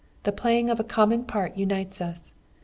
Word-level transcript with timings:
The 0.23 0.31
playing 0.31 0.71
of 0.71 0.79
a 0.79 0.83
common 0.83 1.25
part 1.25 1.55
unites 1.57 2.01
us. 2.01 2.33